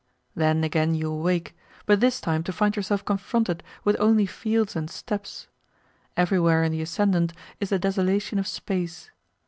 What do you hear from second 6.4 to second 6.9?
in the